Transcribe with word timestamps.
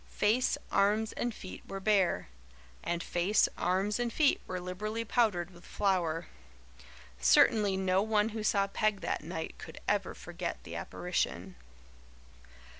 Face, 0.09 0.57
arms 0.71 1.11
and 1.13 1.31
feet 1.31 1.61
were 1.67 1.79
bare 1.79 2.27
and 2.83 3.03
face, 3.03 3.47
arms 3.55 3.99
and 3.99 4.11
feet 4.11 4.41
were 4.47 4.59
liberally 4.59 5.05
powdered 5.05 5.51
with 5.51 5.63
FLOUR. 5.63 6.25
Certainly 7.19 7.77
no 7.77 8.01
one 8.01 8.29
who 8.29 8.41
saw 8.41 8.65
Peg 8.65 9.01
that 9.01 9.23
night 9.23 9.59
could 9.59 9.79
ever 9.87 10.15
forget 10.15 10.57
the 10.63 10.75
apparition. 10.75 11.55